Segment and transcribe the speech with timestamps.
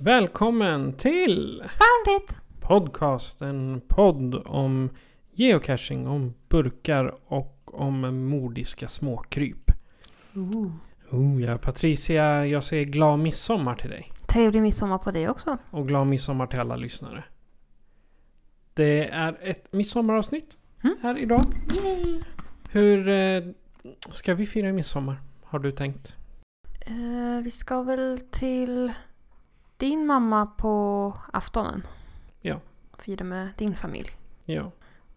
[0.00, 2.36] Välkommen till Found it!
[2.60, 4.90] Podcast, en podd om
[5.32, 9.70] geocaching, om burkar och om mordiska småkryp.
[10.34, 10.70] Ooh.
[11.10, 14.12] Oh ja, Patricia, jag säger glad midsommar till dig.
[14.28, 15.58] Trevlig midsommar på dig också.
[15.70, 17.24] Och glad midsommar till alla lyssnare.
[18.74, 20.96] Det är ett midsommaravsnitt Mm.
[21.02, 21.42] här idag.
[21.84, 22.20] Yay!
[22.70, 23.42] Hur eh,
[24.10, 25.20] ska vi fira midsommar?
[25.44, 26.12] Har du tänkt?
[26.80, 28.92] Eh, vi ska väl till
[29.78, 31.86] din mamma på aftonen.
[32.40, 32.60] Ja.
[32.98, 34.10] Fira med din familj.
[34.44, 34.70] Ja.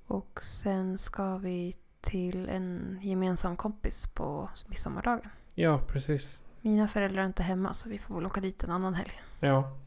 [0.08, 5.30] Och sen ska vi till en gemensam kompis på midsommardagen.
[5.56, 6.42] Ja, precis.
[6.62, 9.22] Mina föräldrar är inte hemma så vi får väl åka dit en annan helg.
[9.39, 9.78] Ja,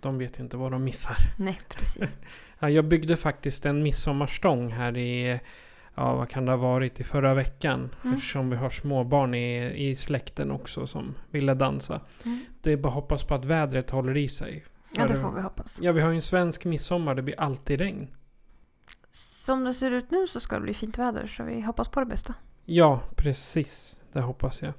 [0.00, 1.16] de vet inte vad de missar.
[1.38, 2.18] Nej, precis.
[2.58, 5.40] Ja, jag byggde faktiskt en midsommarstång här i,
[5.94, 7.94] ja vad kan det ha varit, i förra veckan.
[8.04, 8.14] Mm.
[8.16, 12.00] Eftersom vi har småbarn i, i släkten också som ville dansa.
[12.24, 12.44] Mm.
[12.62, 14.64] Det är bara hoppas på att vädret håller i sig.
[14.96, 15.78] Ja, det För- får vi hoppas.
[15.82, 18.08] Ja, vi har ju en svensk midsommar, det blir alltid regn.
[19.10, 22.00] Som det ser ut nu så ska det bli fint väder så vi hoppas på
[22.00, 22.34] det bästa.
[22.64, 24.00] Ja, precis.
[24.12, 24.72] Det hoppas jag.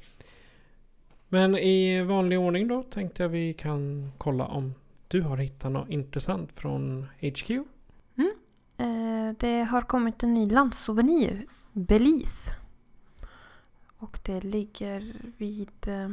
[1.30, 4.74] Men i vanlig ordning då tänkte jag vi kan kolla om
[5.08, 7.50] du har hittat något intressant från HQ.
[8.78, 12.52] Eh, det har kommit en ny landsouvenir, Belize.
[13.98, 16.10] Och det ligger vid eh,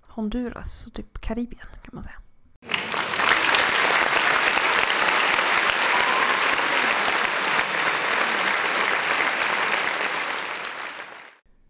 [0.00, 2.20] Honduras, så typ Karibien kan man säga.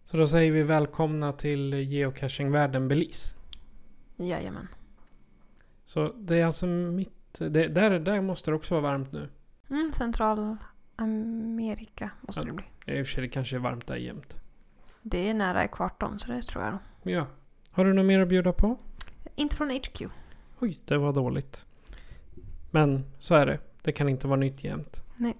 [0.04, 3.34] Så då säger vi välkomna till geocachingvärlden Belize.
[4.16, 4.68] Jajamän.
[5.84, 7.10] Så det är alltså mitt...
[7.38, 9.28] Det, där, där måste det också vara varmt nu.
[9.70, 12.44] Mm, Centralamerika måste Ja.
[12.46, 12.64] det bli.
[12.98, 14.38] I och för sig, det kanske är varmt där jämt.
[15.02, 16.80] Det är nära ekvatorn så det tror jag nog.
[17.02, 17.26] Ja.
[17.70, 18.78] Har du något mer att bjuda på?
[19.34, 20.02] Inte från HQ.
[20.58, 21.64] Oj, det var dåligt.
[22.70, 23.58] Men så är det.
[23.82, 25.02] Det kan inte vara nytt jämt.
[25.18, 25.36] Nej.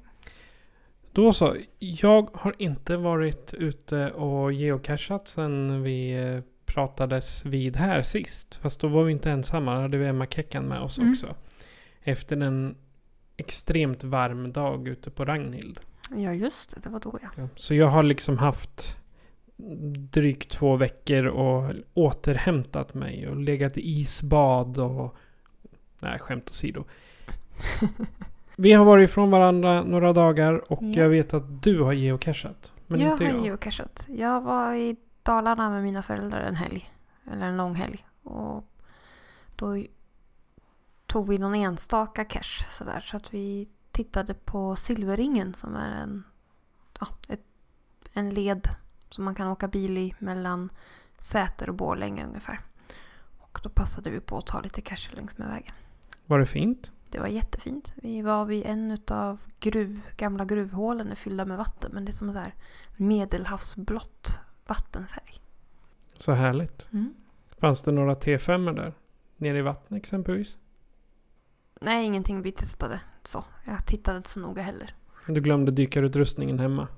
[1.12, 1.56] Då så.
[1.78, 8.54] Jag har inte varit ute och geocachat sen vi eh, pratades vid här sist.
[8.54, 9.74] Fast då var vi inte ensamma.
[9.74, 11.12] Då hade vi Emma Keckan med oss Mm.
[11.12, 11.34] också.
[12.02, 12.76] Efter en
[13.36, 15.80] extremt varm dag ute på Ragnhild.
[16.10, 17.28] Ja just det, det var då ja.
[17.36, 18.96] Ja, Så jag har liksom haft
[20.12, 25.16] drygt två veckor och återhämtat mig och legat i isbad och...
[25.98, 26.84] Nej, skämt åsido.
[28.56, 31.02] Vi har varit ifrån varandra några dagar och Ja.
[31.02, 32.72] jag vet att du har geocachat.
[32.86, 33.44] Men jag inte har jag.
[33.46, 34.06] geocachat.
[34.08, 36.90] Jag var i Dalarna med mina föräldrar en helg.
[37.32, 38.06] Eller en lång helg.
[38.22, 38.64] Och
[39.56, 39.84] då
[41.14, 43.00] tog vi någon enstaka cache sådär.
[43.00, 46.24] Så att vi tittade på Silverringen som är en,
[47.00, 47.44] ja, ett,
[48.12, 48.68] en led
[49.08, 50.70] som man kan åka bil i mellan
[51.18, 52.60] Säter och Borlänge ungefär.
[53.38, 55.72] Och då passade vi på att ta lite cache längs med vägen.
[56.26, 56.92] Var det fint?
[57.10, 57.94] Det var jättefint.
[57.96, 61.90] Vi var vid en av gruv, gamla gruvhålen är fyllda med vatten.
[61.94, 62.54] Men det är som så här
[62.96, 65.40] medelhavsblått vattenfärg.
[66.16, 66.88] Så härligt.
[66.92, 67.14] Mm.
[67.58, 68.94] Fanns det några T5 där?
[69.36, 70.58] Nere i vattnet exempelvis?
[71.84, 73.44] Nej, ingenting vi testade så.
[73.64, 74.94] Jag tittade inte så noga heller.
[75.26, 76.88] Du glömde dykarutrustningen hemma.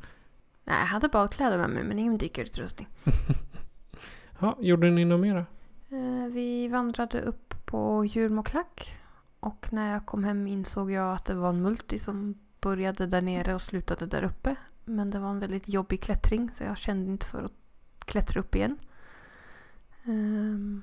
[0.64, 2.88] Nej, jag hade badkläder med mig men ingen dykarutrustning.
[4.38, 5.46] Ja, gjorde ni något mera?
[5.90, 8.98] Eh, Vi vandrade upp på Djurmoklack.
[9.40, 13.22] Och när jag kom hem insåg jag att det var en multi som började där
[13.22, 14.56] nere och slutade där uppe.
[14.84, 17.52] Men det var en väldigt jobbig klättring så jag kände inte för att
[18.04, 18.78] klättra upp igen.
[20.04, 20.82] Ehm,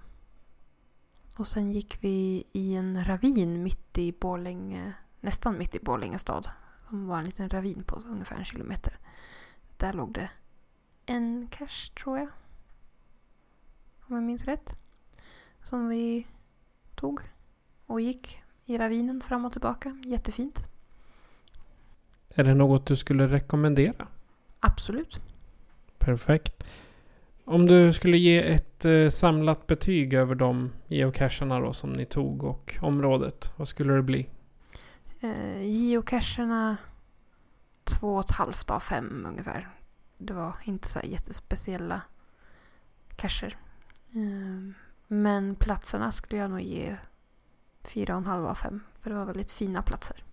[1.37, 6.49] och sen gick vi i en ravin mitt i Borlänge, nästan mitt i Borlänge stad.
[6.89, 8.97] Som var en liten ravin på ungefär en kilometer.
[9.77, 10.29] Där låg det
[11.05, 12.27] en cache tror jag.
[14.07, 14.75] Om jag minns rätt.
[15.63, 16.27] Som vi
[16.95, 17.21] tog
[17.85, 19.97] och gick i ravinen fram och tillbaka.
[20.05, 20.59] Jättefint.
[22.29, 24.07] Är det något du skulle rekommendera?
[24.59, 25.19] Absolut.
[25.97, 26.63] Perfekt.
[27.45, 32.43] Om du skulle ge ett eh, samlat betyg över de geocacherna då som ni tog
[32.43, 33.51] och området.
[33.55, 34.29] Vad skulle det bli?
[35.21, 36.77] Eh, geocacherna
[37.83, 39.67] två och ett halvt av fem ungefär.
[40.17, 42.01] Det var inte så jättespeciella
[43.15, 43.57] cacher.
[44.11, 44.73] Eh,
[45.07, 46.95] men platserna skulle jag nog ge
[47.83, 48.83] fyra och en halv av fem.
[48.99, 50.23] För det var väldigt fina platser.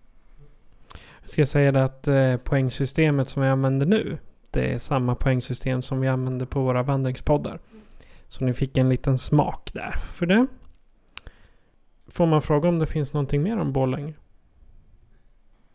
[1.21, 4.17] Jag ska säga det att eh, poängsystemet som vi använder nu.
[4.51, 7.59] Det är samma poängsystem som vi använder på våra vandringspoddar.
[8.27, 10.47] Så ni fick en liten smak där för det.
[12.07, 14.13] Får man fråga om det finns någonting mer om Borlänge?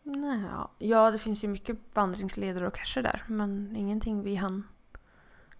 [0.03, 0.39] Nej,
[0.77, 1.11] ja.
[1.11, 3.23] det finns ju mycket vandringsleder och cacher där.
[3.27, 4.67] Men ingenting vi hann,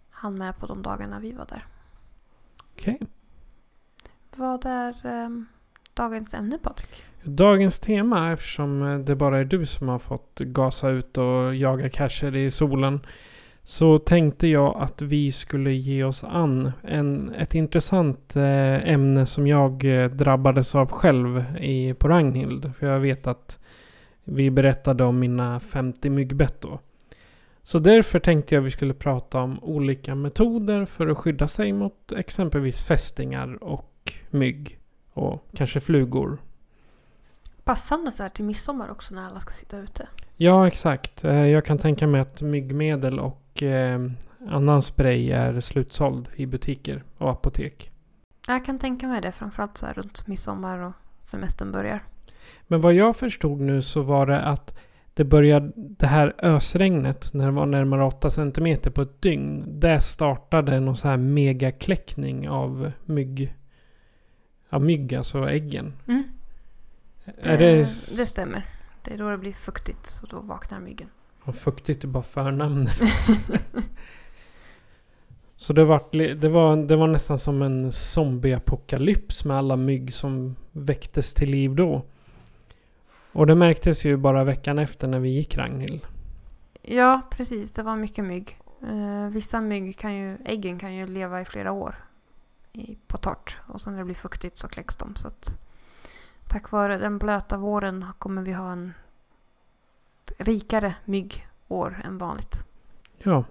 [0.10, 1.66] hann med på de dagarna vi var där.
[2.74, 3.00] Okej.
[4.36, 5.46] Vad är ehm,
[5.94, 7.04] dagens ämne Patrik?
[7.28, 11.90] Dagens tema, eftersom eh, det bara är du som har fått gasa ut och jaga
[11.90, 13.00] cacher i solen.
[13.64, 19.48] Så tänkte jag att vi skulle ge oss an en, ett intressant eh, ämne som
[19.48, 22.76] jag eh, drabbades av själv i, på Ragnhild.
[22.76, 23.60] För jag vet att
[24.24, 26.80] vi berättade om mina 50 myggbett då.
[27.64, 32.12] Så därför tänkte jag vi skulle prata om olika metoder för att skydda sig mot
[32.12, 34.80] exempelvis fästingar och mygg.
[35.14, 36.38] Och kanske flugor
[37.68, 40.08] Passande så här till midsommar också när alla ska sitta ute.
[40.38, 41.24] Ja, exakt.
[41.24, 44.00] Eh, Jag kan tänka mig att myggmedel och eh,
[44.50, 47.92] annan spray är slutsåld i butiker och apotek.
[48.48, 52.04] Jag kan tänka mig det framförallt så här runt midsommar och semestern börjar.
[52.68, 54.78] Men vad jag förstod nu så var det att
[55.14, 59.80] det började, det här ösregnet när det var närmare 8 cm på ett dygn.
[59.80, 63.56] Det startade någon så här megakläckning av mygg.
[64.70, 65.94] Ja, mygg, alltså äggen.
[66.08, 66.24] Mm.
[67.38, 67.80] Är det...
[67.82, 68.66] Eh, det stämmer.
[69.04, 71.10] Det är då det blir fuktigt och då vaknar myggen.
[71.44, 72.90] Och fuktigt är bara förnamn.
[75.56, 76.04] Så det var,
[76.36, 81.76] det, var, det var nästan som en zombieapokalyps med alla mygg som väcktes till liv
[81.76, 82.06] då.
[83.32, 86.02] Och det märktes ju bara veckan efter när vi gick Ragnhild.
[86.82, 87.72] Ja, precis.
[87.72, 88.58] Det var mycket mygg.
[88.82, 91.96] Eh, vissa mygg kan ju, äggen kan ju leva i flera år
[92.74, 93.58] i, på torrt.
[93.68, 95.16] Och sen när det blir fuktigt så kläcks de.
[95.16, 95.58] Så att,
[96.50, 98.94] tack vare den blöta våren kommer vi ha en
[100.38, 102.66] rikare myggår än vanligt.
[103.18, 103.44] Ja.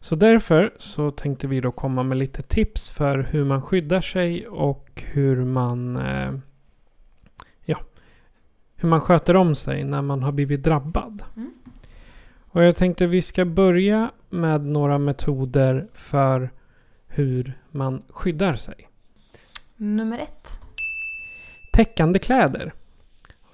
[0.00, 4.48] Så därför så tänkte vi då komma med lite tips för hur man skyddar sig
[4.48, 6.34] och hur man eh,
[7.64, 7.78] ja,
[8.74, 11.22] hur man sköter om sig när man har blivit drabbad.
[11.36, 11.50] Mm.
[12.38, 16.50] Och jag tänkte vi ska börja med några metoder för
[17.06, 18.88] hur man skyddar sig.
[19.76, 20.65] Nummer ett.
[21.76, 22.72] Täckande kläder.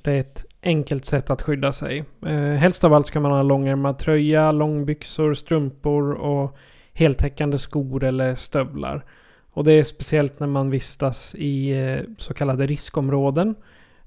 [0.03, 2.05] Det är ett enkelt sätt att skydda sig.
[2.27, 6.57] Eh, helst av allt ska man ha långärmad tröja, långbyxor, strumpor och
[6.93, 9.05] heltäckande skor eller stövlar.
[9.53, 13.55] Och det är speciellt när man vistas i eh, så kallade riskområden.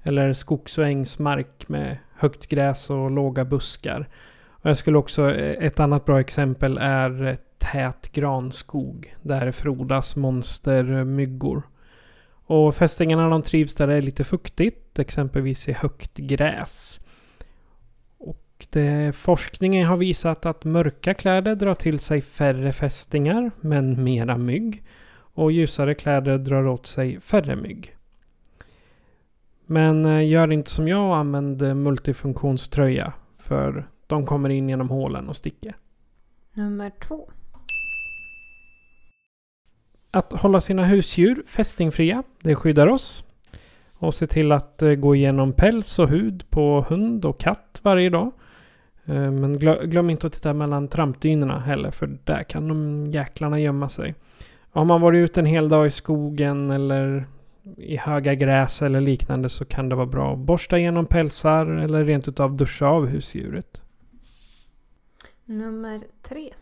[0.02, 4.08] Eller skogs och ängsmark med högt gräs och låga buskar.
[4.50, 9.16] Och jag skulle också, eh, ett annat bra exempel är eh, tät granskog.
[9.22, 11.62] Där frodas monstermyggor.
[12.46, 17.00] Och fästingarna de trivs där det är lite fuktigt, exempelvis i högt gräs.
[18.18, 24.38] Och det, forskningen har visat att mörka kläder drar till sig färre fästingar, men mera
[24.38, 24.84] mygg.
[25.12, 27.96] Och ljusare kläder drar åt sig färre mygg.
[29.66, 33.12] Men eh, gör inte som jag och använd eh, multifunktionströja.
[33.38, 35.76] För de kommer in genom hålen och sticker.
[36.52, 37.30] Nummer två.
[40.16, 43.24] Att hålla sina husdjur fästingfria, det skyddar oss.
[43.94, 48.10] Och se till att eh, gå igenom päls och hud på hund och katt varje
[48.10, 48.32] dag.
[49.04, 53.88] Eh, men glöm inte att titta mellan trampdynorna heller, för där kan de jäklarna gömma
[53.88, 54.14] sig.
[54.70, 57.26] Har man varit ute en hel dag i skogen eller
[57.76, 62.04] i höga gräs eller liknande så kan det vara bra att borsta igenom pälsar eller
[62.04, 63.82] rent utav duscha av husdjuret.
[65.44, 66.52] Nummer tre.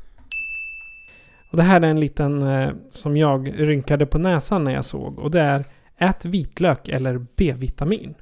[1.54, 5.18] Och det här är en liten eh, som jag rynkade på näsan när jag såg.
[5.18, 5.64] Och det är
[5.98, 8.14] ät vitlök eller B-vitamin.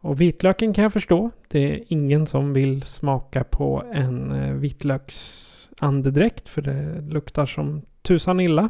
[0.00, 1.30] Och vitlöken kan jag förstå.
[1.48, 8.40] Det är ingen som vill smaka på en eh, vitlöksandedräkt för det luktar som tusan
[8.40, 8.68] illa.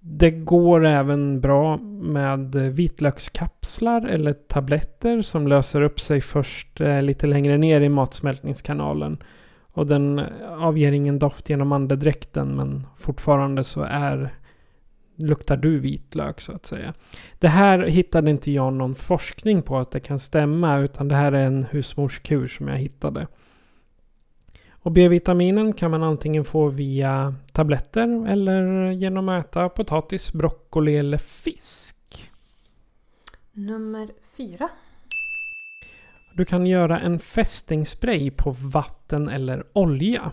[0.00, 7.26] Det går även bra med vitlökskapslar eller tabletter som löser upp sig först eh, lite
[7.26, 9.18] längre ner i matsmältningskanalen.
[9.74, 10.18] Och den
[10.58, 14.34] avger ingen doft genom andedräkten men fortfarande så är
[15.16, 16.94] luktar du vitlök så att säga.
[17.38, 21.32] Det här hittade inte jag någon forskning på att det kan stämma utan det här
[21.32, 23.26] är en husmorskur som jag hittade.
[24.70, 31.18] Och B-vitaminen kan man antingen få via tabletter eller genom att äta potatis, broccoli eller
[31.18, 32.30] fisk.
[33.52, 34.68] Nummer fyra.
[36.36, 40.32] Du kan göra en fästingspray på vatten eller olja.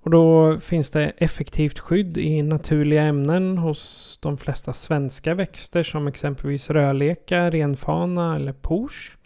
[0.00, 6.06] Och då finns det effektivt skydd i naturliga ämnen hos de flesta svenska växter som
[6.06, 9.16] exempelvis rödleka, renfana eller pors.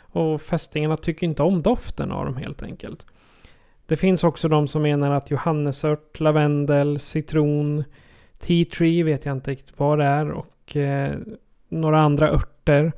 [0.00, 3.06] Och fästingarna tycker inte om doften av dem helt enkelt.
[3.86, 7.84] Det finns också de som menar att johannesört, lavendel, citron,
[8.38, 11.18] tea tree vet jag inte riktigt vad det är och eh,
[11.68, 12.92] några andra örter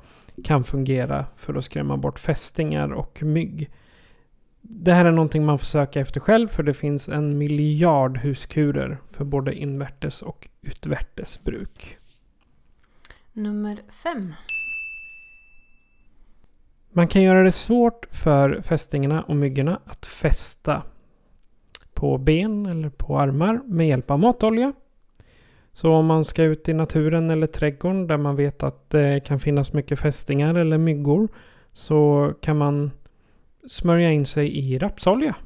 [0.45, 3.71] kan fungera för att skrämma bort fästingar och mygg.
[4.61, 8.99] Det här är någonting man får söka efter själv för det finns en miljard huskurer
[9.11, 11.99] för både invärtes och utvärtes bruk.
[13.33, 14.35] Nummer fem.
[16.93, 20.83] Man kan göra det svårt för fästingarna och myggorna att fästa
[21.95, 24.73] på ben eller på armar med hjälp av matolja.
[25.75, 29.41] Så om man ska ut i naturen eller trädgården där man vet att det kan
[29.41, 31.29] finnas mycket fästingar eller myggor
[31.73, 32.91] så kan man
[33.69, 35.37] smörja in sig i rapsolja.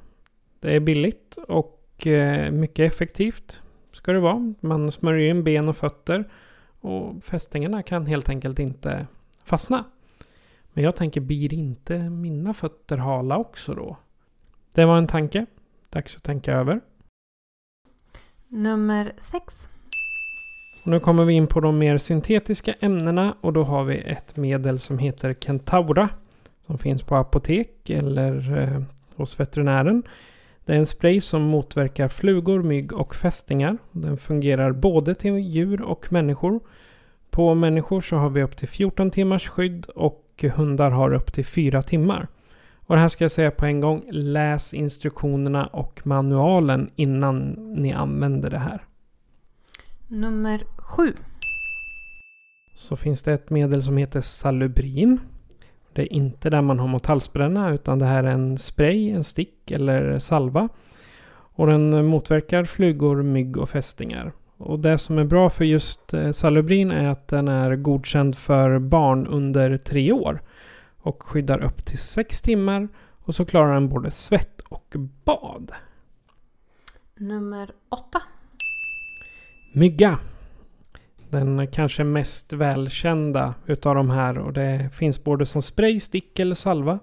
[0.61, 3.61] Det är billigt och eh, mycket effektivt
[3.93, 4.55] ska det vara.
[4.61, 6.31] Man smörjer in ben och fötter
[6.81, 9.07] och fästingarna kan helt enkelt inte
[9.45, 9.85] fastna.
[10.73, 13.97] Men jag tänker, blir inte mina fötter hala också då?
[14.73, 15.47] Det var en tanke.
[15.91, 16.81] Dags att tänka över.
[18.49, 19.69] Nummer sex.
[20.87, 24.37] Och nu kommer vi in på de mer syntetiska ämnena och då har vi ett
[24.37, 26.09] medel som heter Kentaura.
[26.67, 28.83] Som finns på apotek eller eh,
[29.17, 30.03] hos veterinären.
[30.65, 33.79] Det är en spray som motverkar flugor, mygg och fästingar.
[33.93, 36.61] Den fungerar både till djur och människor.
[37.31, 41.47] På människor så har vi upp till 14 timmars skydd och hundar har upp till
[41.47, 42.29] 4 timmar.
[42.77, 44.05] Och det här ska jag säga på en gång.
[44.11, 48.83] Läs instruktionerna och manualen innan ni använder det här.
[50.09, 51.13] Nummer sju.
[52.75, 55.21] Så finns det ett medel som heter Salubrin.
[55.93, 59.25] Det är inte där man har mot halsbränna utan det här är en spray, en
[59.25, 60.69] stick eller salva.
[61.29, 64.33] Och den motverkar flugor, mygg och fästingar.
[64.57, 68.79] Och det som är bra för just eh, Salubrin är att den är godkänd för
[68.79, 70.43] barn under tre år.
[70.97, 72.89] Och skyddar upp till sex timmar.
[73.19, 74.95] Och så klarar den både svett och
[75.25, 75.73] bad.
[77.15, 78.23] Nummer åtta.
[79.79, 80.19] Mygga.
[81.31, 86.55] Den kanske mest välkända utav de här och det finns både som spray, stick eller
[86.55, 86.99] salva.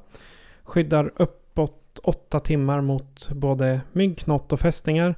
[0.63, 5.15] Skyddar uppåt 8 timmar mot både mygg, knott och fästingar.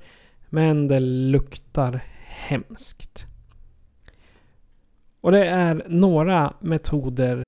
[0.50, 3.26] Men det luktar hemskt.
[5.22, 7.44] Och det är några metoder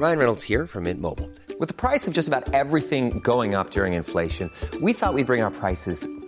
[0.00, 1.28] Ryan Reynolds här från Mint Mobile.
[1.76, 5.42] priset på nästan allt som går upp under inflationen, trodde vi att vi skulle bring
[5.42, 6.23] våra priser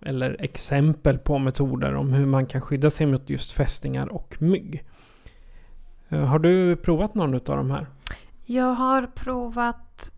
[0.00, 4.84] Eller exempel på metoder om hur man kan skydda sig mot just fästingar och mygg.
[6.08, 7.86] Eh, har du provat någon av de här?
[8.44, 10.12] Jag har provat...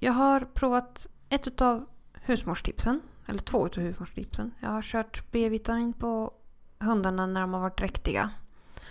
[0.00, 3.00] Jag har provat ett utav husmorstipsen.
[3.26, 4.54] Eller två utav husmorstipsen.
[4.60, 6.32] Jag har kört B-vitamin på
[6.78, 8.30] hundarna när de har varit dräktiga.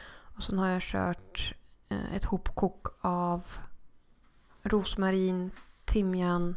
[0.10, 1.54] Och sen har jag kört
[1.90, 3.42] eh, ett hopkok av
[4.64, 5.52] rosmarin,
[5.86, 6.56] timjan,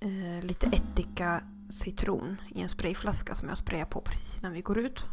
[0.00, 4.78] eh, lite ättika, citron i en sprayflaska som jag sprayar på precis innan vi går
[4.78, 5.04] ut.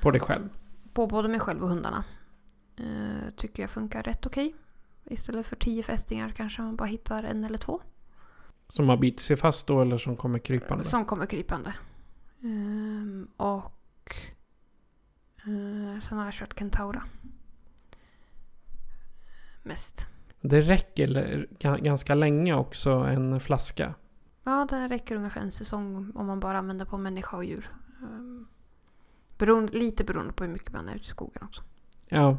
[0.00, 0.48] På dig själv?
[0.92, 2.04] På både mig själv och hundarna.
[2.76, 4.54] Eh, tycker jag funkar rätt okej.
[5.04, 7.80] Istället för tio fästingar kanske man bara hittar en eller två.
[8.68, 10.84] Som har bitit sig fast då eller som kommer krypande?
[10.84, 11.74] Som kommer krypande.
[12.42, 13.74] Ehm, och
[15.48, 17.02] Eh, sen har jag kört Kentaura.
[19.62, 20.06] Mest.
[20.40, 21.46] Det räcker
[21.78, 23.94] ganska länge också, en flaska.
[24.48, 27.70] Ja, det räcker ungefär en säsong om man bara använder på människa och djur.
[28.02, 28.48] Um,
[29.38, 31.62] beroende, lite beroende på hur mycket man är ute i skogen också.
[32.06, 32.36] Ja.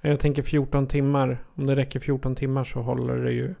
[0.00, 1.44] Jag tänker 14 timmar.
[1.54, 3.54] Om det räcker 14 timmar så håller det ju...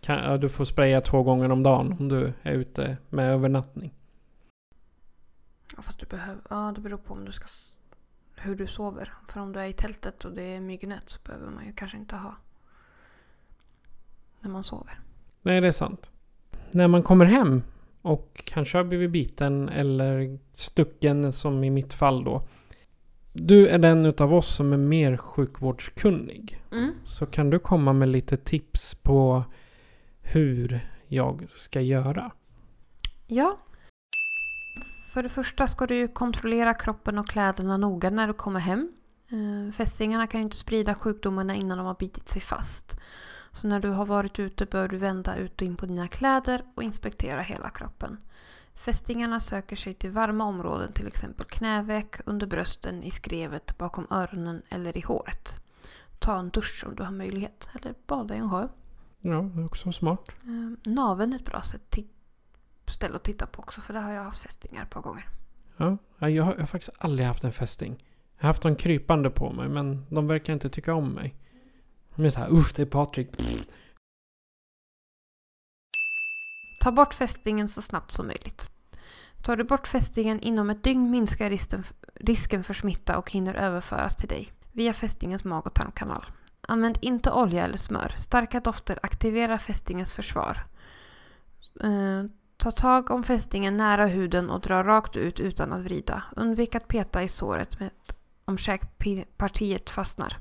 [0.00, 3.94] Kan, ja, du får spraya två gånger om dagen om du är ute med övernattning.
[5.76, 7.46] Ja, fast du behöver, ja, det beror på om du ska,
[8.34, 9.12] hur du sover.
[9.28, 11.96] För om du är i tältet och det är myggnät så behöver man ju kanske
[11.98, 12.36] inte ha
[14.40, 15.00] när man sover.
[15.42, 16.10] Nej, det är sant.
[16.72, 17.62] När man kommer hem
[18.02, 22.42] och kanske har blivit biten eller stucken som i mitt fall då.
[23.32, 26.62] Du är den utav oss som är mer sjukvårdskunnig.
[26.72, 26.92] Mm.
[27.04, 29.44] Så kan du komma med lite tips på
[30.22, 32.32] hur jag ska göra?
[33.26, 33.58] Ja.
[35.12, 38.92] För det första ska du kontrollera kroppen och kläderna noga när du kommer hem.
[39.30, 43.00] Eh, Fästingarna kan ju inte sprida sjukdomarna innan de har bitit sig fast.
[43.52, 46.64] Så när du har varit ute bör du vända ut och in på dina kläder
[46.74, 48.18] och inspektera hela kroppen.
[48.74, 54.62] Fästingarna söker sig till varma områden, till exempel knäveck, under brösten, i skrevet, bakom öronen
[54.68, 55.62] eller i håret.
[56.18, 58.68] Ta en dusch om du har möjlighet, eller bada i en sjö.
[59.20, 60.28] Ja, det är också smart.
[60.28, 61.98] Eh, naveln är ett bra sätt
[62.90, 65.28] ställe att titta på också för där har jag haft fästingar ett par gånger.
[65.76, 68.04] Ja, ja, jag har, jag har faktiskt aldrig haft en fästing.
[68.36, 71.34] Jag har haft dem krypande på mig men de verkar inte tycka om mig.
[72.10, 73.28] Hon är såhär, usch det är Patrik.
[76.80, 78.70] Ta bort fästingen så snabbt som möjligt.
[79.42, 84.16] Tar du bort fästingen inom ett dygn minskar risken, risken för smitta och hinner överföras
[84.16, 86.24] till dig via fästingens mag och tarmkanal.
[86.60, 88.14] Använd inte olja eller smör.
[88.16, 90.66] Starka dofter aktiverar fästingens försvar.
[91.80, 92.24] Eh,
[92.56, 96.22] ta tag om fästingen nära huden och dra rakt ut utan att vrida.
[96.36, 97.90] Undvik att peta i såret med,
[98.44, 100.36] om käkpartiet fastnar.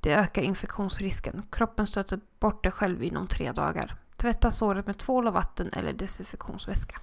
[0.00, 1.42] Det ökar infektionsrisken.
[1.50, 3.96] Kroppen stöter bort det själv inom tre dagar.
[4.16, 7.00] Tvätta såret med tvål och vatten eller desinfektionsväska.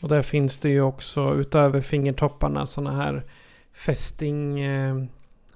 [0.00, 3.24] Och där finns det ju också utöver fingertopparna såna här
[3.72, 4.60] fästing...
[4.60, 5.04] Eh,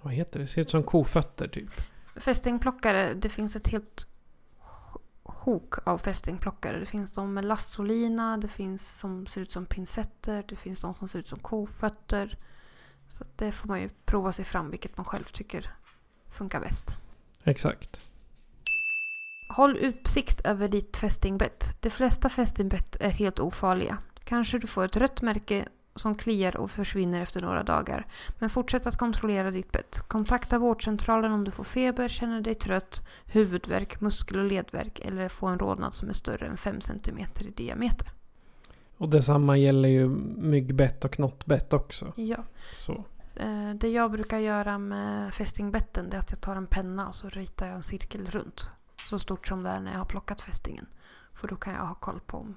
[0.02, 0.46] vad heter det?
[0.46, 1.70] Ser ut som kofötter typ.
[2.16, 4.06] Fästingplockare, det finns ett helt
[5.22, 6.78] sjok av fästingplockare.
[6.78, 10.94] Det finns de med lassolina, det finns som ser ut som pincetter, det finns de
[10.94, 12.38] som ser ut som kofötter.
[13.08, 15.70] Så det får man ju prova sig fram vilket man själv tycker
[16.32, 16.94] funkar bäst.
[17.44, 18.00] Exakt.
[19.48, 21.76] Håll utsikt över ditt fästingbett.
[21.80, 23.98] De flesta fästingbett är helt ofarliga.
[24.24, 28.06] Kanske du får ett rött märke som kliar och försvinner efter några dagar.
[28.38, 30.00] Men fortsätt att kontrollera ditt bett.
[30.08, 35.50] Kontakta vårdcentralen om du får feber, känner dig trött, huvudvärk, muskel och ledvärk eller får
[35.50, 38.08] en rodnad som är större än 5 cm i diameter.
[38.96, 42.12] Och detsamma gäller ju myggbett och knottbett också.
[42.16, 42.44] Ja.
[42.76, 43.04] Så.
[43.40, 47.28] Eh, Det jag brukar göra med fästingbetten är att jag tar en penna och så
[47.28, 48.70] ritar jag en cirkel runt.
[49.10, 50.86] Så stort som det är när jag har plockat fästingen.
[51.34, 52.56] För då kan jag ha koll på om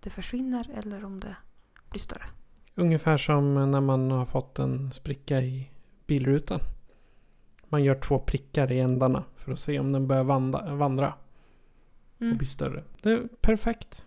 [0.00, 1.36] det försvinner eller om det
[1.90, 2.24] blir större.
[2.74, 5.70] Ungefär som när man har fått en spricka i
[6.06, 6.60] bilrutan.
[7.68, 11.12] Man gör två prickar i ändarna för att se om den börjar vandra, vandra
[12.16, 12.36] och Mm.
[12.38, 12.84] bli större.
[13.02, 14.04] Det är perfekt.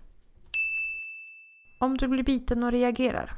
[1.80, 3.34] Om du blir biten och reagerar.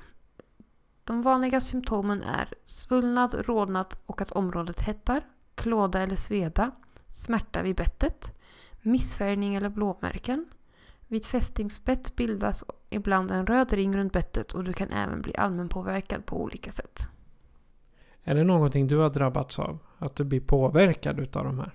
[1.03, 5.21] De vanliga symptomen är svullnad, rodnad och att området hettar,
[5.55, 6.71] klåda eller sveda,
[7.07, 8.39] smärta vid bettet,
[8.81, 10.45] missfärgning eller blåmärken.
[11.07, 16.25] Vid fästingsbett bildas ibland en röd ring runt bettet och du kan även bli allmänpåverkad
[16.25, 17.07] på olika sätt.
[18.23, 19.79] Är det någonting du har drabbats av?
[19.97, 21.73] Att du blir påverkad utav de här?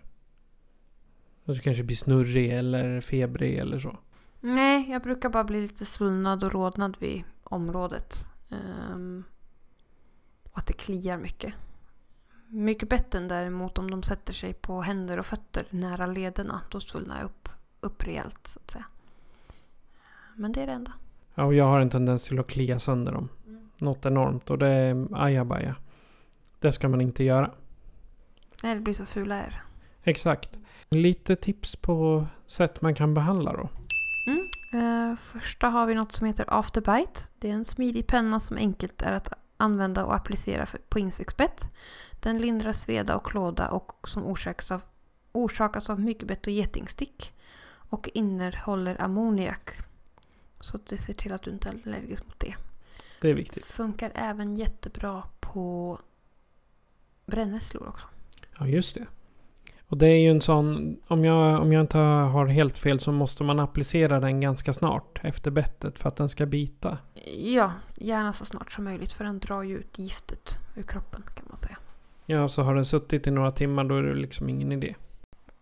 [1.44, 3.98] Att du kanske blir snurrig eller febrig eller så?
[4.40, 8.28] Nej, jag brukar bara bli lite svullnad och rodnad vid området.
[8.50, 9.24] Ehm,
[10.52, 11.54] och att det kliar mycket.
[12.46, 17.24] Myggbetten däremot, om de sätter sig på händer och fötter nära lederna, då svullnar jag
[17.24, 17.48] upp,
[17.80, 18.84] upp rejält så att säga.
[20.36, 20.92] Men det är det enda.
[21.34, 23.28] Ja, och jag har en tendens till att klia sönder dem.
[23.76, 25.74] Något enormt och det är ajabaja.
[26.60, 27.50] Det ska man inte göra.
[28.62, 29.62] Nej, det blir så fula är.
[30.02, 30.58] Exakt.
[30.88, 33.68] Lite tips på sätt man kan behandla då.
[34.74, 37.20] Uh, första har vi något som heter Afterbite.
[37.38, 41.68] Det är en smidig penna som enkelt är att använda och applicera på insektsbett.
[42.20, 44.82] Den lindrar sveda och klåda och som orsakas av,
[45.32, 47.32] orsakas av myggbett och getingstick.
[47.90, 49.70] Och innehåller ammoniak.
[50.60, 52.54] Så det ser till att du inte är allergisk mot det.
[53.20, 53.66] Det är viktigt.
[53.66, 55.98] Funkar även jättebra på
[57.26, 58.06] brännässlor också.
[58.58, 59.06] Ja, just det.
[59.90, 63.12] Och det är ju en sån, om jag, om jag inte har helt fel så
[63.12, 66.98] måste man applicera den ganska snart efter bettet för att den ska bita.
[67.36, 71.44] Ja, gärna så snart som möjligt för den drar ju ut giftet ur kroppen kan
[71.48, 71.76] man säga.
[72.26, 74.94] Ja, så har den suttit i några timmar då är det liksom ingen idé.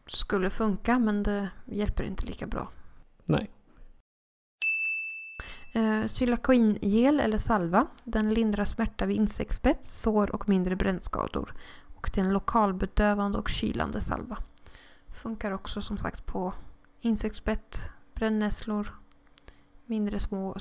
[0.07, 2.69] Skulle funka men det hjälper inte lika bra.
[3.25, 3.51] Nej.
[5.75, 7.87] Eh, Cylakoingel eller salva.
[8.05, 11.55] Den lindrar smärta vid insektsbett, sår och mindre brännskador.
[12.07, 14.39] Och det är en lokalbedövande och kylande salva.
[15.09, 16.53] Funkar också som sagt på
[17.01, 18.89] insektsbett, brännässlor,
[19.87, 20.57] mindre små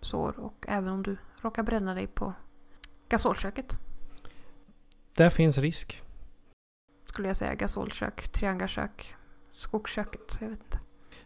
[0.00, 2.34] sår och även om du råkar bränna dig på
[3.08, 3.78] gasolköket.
[5.14, 6.02] Där finns risk.
[7.06, 9.14] Skulle jag säga gasolkök, triangelkök,
[9.52, 10.38] skogsköket.
[10.40, 10.78] Jag vet inte.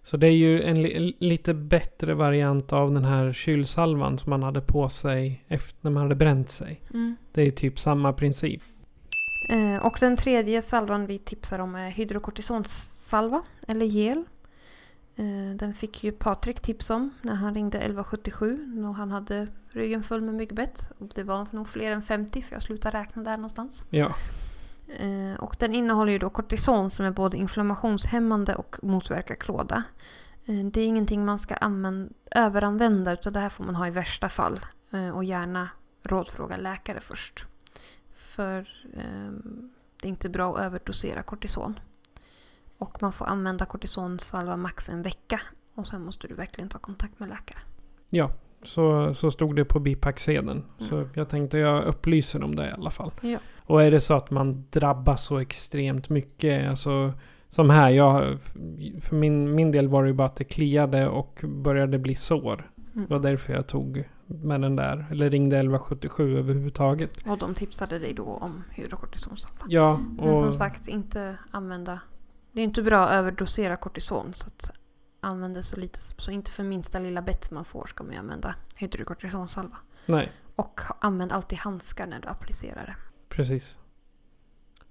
[0.03, 4.43] Så det är ju en li lite bättre variant av den här kylsalvan som man
[4.43, 6.83] hade på sig efter när man hade bränt sig.
[7.33, 8.63] Det är typ samma princip.
[9.49, 14.25] Eh, och den tredje salvan vi tipsar om är hydrokortisonsalva eller gel.
[15.17, 20.03] Eh, den fick ju Patrik tips om när han ringde 1177 när han hade ryggen
[20.03, 20.91] full med myggbett.
[20.99, 23.85] Och det var nog fler än 50 för jag slutade räkna där någonstans.
[23.91, 24.15] Ja,
[24.89, 29.83] Eh, och den innehåller ju då kortison som är både inflammationshämmande och motverkar klåda.
[30.45, 34.29] Det är ingenting man ska använda, överanvända utan det här får man ha i värsta
[34.29, 34.61] fall.
[35.15, 35.69] Och gärna
[36.03, 37.47] rådfråga läkare först.
[38.37, 39.71] För ehm,
[40.03, 41.79] det är inte bra att överdosera kortison.
[42.79, 45.41] Och man får använda kortisonsalva max en vecka.
[45.75, 47.59] Och sen måste du verkligen ta kontakt med läkare.
[48.11, 48.31] ja.
[48.63, 50.65] Så, så stod det på bipacksedeln.
[50.79, 51.09] Så Mm.
[51.15, 53.11] jag tänkte jag upplyser om det i alla fall.
[53.21, 53.39] Ja.
[53.67, 57.13] Och är det så att man drabbas så extremt mycket, alltså
[57.49, 58.39] som här, jag,
[59.01, 62.71] för min, min del var det ju bara att det kliade och började bli sår.
[62.77, 63.23] Det var Mm.
[63.23, 67.27] därför jag tog med den där, eller ringde 1177 överhuvudtaget.
[67.27, 69.65] Och de tipsade dig då om hydrokortisonsalva.
[69.69, 72.01] Ja, Men som och sagt, inte använda...
[72.53, 74.35] Det är inte bra att överdosera kortison.
[74.35, 74.71] Så att
[75.21, 75.99] använda så lite.
[75.99, 79.77] Så inte för minsta lilla bett man får ska man använda hydrokortisonsalva.
[80.07, 82.97] nej, Och använd alltid handskar när du applicerar det.
[83.29, 83.79] precis.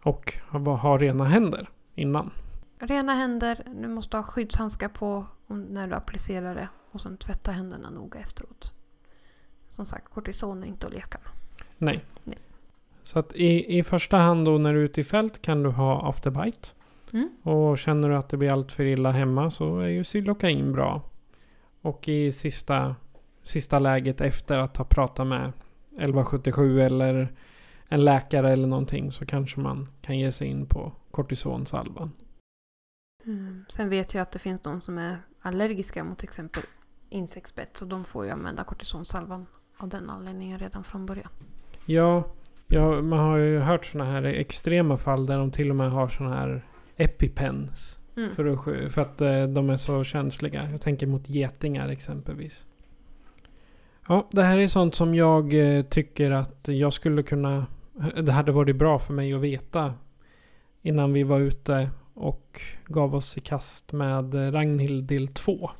[0.03, 2.31] Och ha, ha rena händer innan.
[2.79, 6.69] Rena händer, du måste ha skyddshandskar på när du applicerar det.
[6.91, 8.71] Och sen tvätta händerna noga efteråt.
[9.73, 11.31] Som sagt, kortison är inte att leka med.
[11.77, 12.05] Nej.
[12.23, 12.37] Nej.
[13.03, 15.69] Så att i, i första hand då när du är ute i fält kan du
[15.69, 16.67] ha afterbite.
[17.13, 17.29] Mm.
[17.43, 21.01] Och känner du att det blir allt för illa hemma så är ju Xylocain bra.
[21.81, 22.95] Och i sista,
[23.43, 25.53] sista läget efter att ha pratat med
[25.89, 27.35] 1177 eller
[27.87, 32.11] en läkare eller någonting så kanske man kan ge sig in på kortisonsalvan.
[33.25, 33.65] Mm.
[33.69, 36.63] Sen vet jag att det finns de som är allergiska mot till exempel
[37.09, 37.77] insektsbett.
[37.77, 39.45] Så de får ju använda kortisonsalvan
[39.83, 41.29] av den anledningen redan från början.
[41.85, 42.23] Ja,
[42.67, 46.07] ja man har ju hört sådana här extrema fall där de till och med har
[46.07, 46.65] sådana här
[46.97, 47.99] epipens.
[48.17, 48.35] Mm.
[48.35, 50.71] För att, för att eh, de är så känsliga.
[50.71, 52.65] Jag tänker mot getingar exempelvis.
[54.07, 57.65] Ja, det här är sånt som jag eh, tycker att jag skulle kunna...
[58.23, 59.93] Det hade varit bra för mig att veta
[60.81, 65.71] innan vi var ute och gav oss i kast med eh, Ragnhild del 2.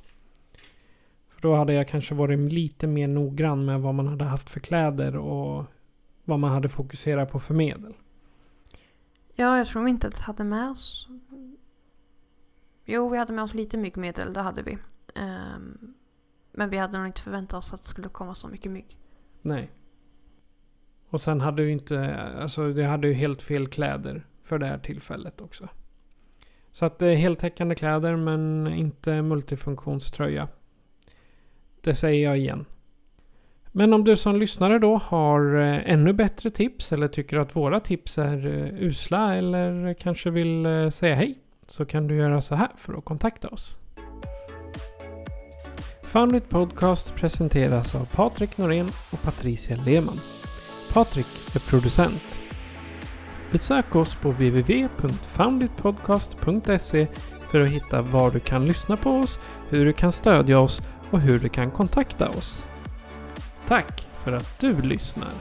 [1.43, 4.59] För då hade jag kanske varit lite mer noggrann med vad man hade haft för
[4.59, 5.65] kläder och
[6.23, 7.93] vad man hade fokuserat på för medel.
[9.35, 11.07] Ja, jag tror vi inte att vi hade med oss...
[12.85, 14.77] Jo, vi hade med oss lite myggmedel, det hade vi.
[15.15, 15.93] Ehm,
[16.51, 18.97] men vi hade nog inte förväntat oss att det skulle komma så mycket mygg.
[19.41, 19.71] Nej.
[21.09, 24.79] Och sen hade ju inte, alltså det hade ju helt fel kläder för det här
[24.79, 25.67] tillfället också.
[26.71, 30.47] Så att det är heltäckande kläder men inte multifunktionströja.
[31.83, 32.65] Det säger jag igen.
[33.71, 37.79] Men om du som lyssnare då har eh, ännu bättre tips eller tycker att våra
[37.79, 42.55] tips är eh, usla eller kanske vill eh, säga hej så kan du göra så
[42.55, 43.77] här för att kontakta oss.
[46.03, 50.17] Foundit Podcast presenteras av Patrik Norén och Patricia Lehmann.
[50.93, 52.39] Patrik är producent.
[53.51, 57.07] Besök oss på www.founditpodcast.se
[57.51, 60.81] för att hitta var du kan lyssna på oss, hur du kan stödja oss
[61.13, 62.65] och hur du kan kontakta oss.
[63.67, 65.31] Tack för att du lyssnar.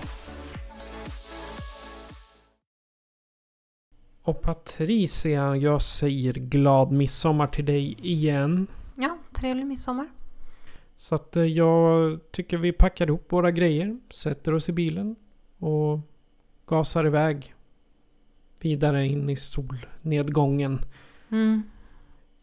[4.23, 8.67] Och Patricia, jag säger glad midsommar till dig igen.
[8.97, 10.09] Ja, trevlig midsommar.
[10.97, 15.17] Så att eh, jag tycker vi packar ihop våra grejer, sätter oss i bilen
[15.59, 16.01] och
[16.67, 17.55] gasar iväg
[18.61, 20.81] vidare in i solnedgången.
[21.31, 21.63] Mm.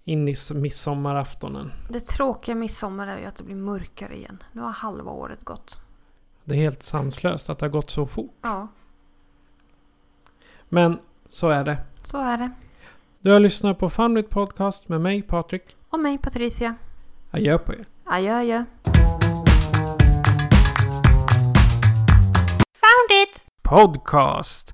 [0.10, 1.72] In i midsommaraftonen.
[1.90, 4.44] Det tråkiga midsommar är ju att det blir mörkare igen.
[4.52, 5.80] Nu har halva året gått.
[6.44, 8.34] Det är helt sanslöst att det har gått så fort.
[8.42, 8.68] Ja,
[10.70, 11.78] Men så är det.
[12.04, 12.52] så är det.
[13.20, 15.76] Du har lyssnat på Funrit Podcast med mig Patrik.
[15.90, 16.76] Och mig Patricia.
[17.32, 17.86] Adjö på er.
[18.06, 18.66] Adjö adjö.
[23.70, 24.74] Podcast.